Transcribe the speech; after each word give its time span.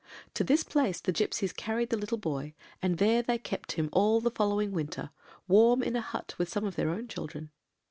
To 0.33 0.43
this 0.43 0.63
place 0.63 0.99
the 0.99 1.11
gipsies 1.11 1.53
carried 1.53 1.91
the 1.91 1.95
little 1.95 2.17
boy, 2.17 2.55
and 2.81 2.97
there 2.97 3.21
they 3.21 3.37
kept 3.37 3.73
him, 3.73 3.87
all 3.91 4.19
the 4.19 4.31
following 4.31 4.71
winter, 4.71 5.11
warm 5.47 5.83
in 5.83 5.95
a 5.95 6.01
hut 6.01 6.33
with 6.39 6.49
some 6.49 6.65
of 6.65 6.75
their 6.75 6.89
own 6.89 7.07
children. 7.07 7.51